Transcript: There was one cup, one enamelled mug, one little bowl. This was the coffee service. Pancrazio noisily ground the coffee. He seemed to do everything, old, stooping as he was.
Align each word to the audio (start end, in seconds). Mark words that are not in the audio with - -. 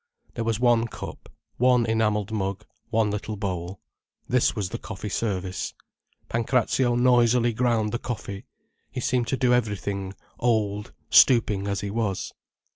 There 0.33 0.43
was 0.43 0.59
one 0.59 0.87
cup, 0.87 1.29
one 1.57 1.85
enamelled 1.85 2.31
mug, 2.31 2.65
one 2.89 3.11
little 3.11 3.35
bowl. 3.37 3.79
This 4.27 4.55
was 4.55 4.69
the 4.69 4.79
coffee 4.79 5.05
service. 5.09 5.75
Pancrazio 6.27 6.95
noisily 6.95 7.53
ground 7.53 7.91
the 7.91 7.99
coffee. 7.99 8.47
He 8.89 8.99
seemed 8.99 9.27
to 9.27 9.37
do 9.37 9.53
everything, 9.53 10.15
old, 10.39 10.91
stooping 11.11 11.67
as 11.67 11.81
he 11.81 11.91
was. 11.91 12.33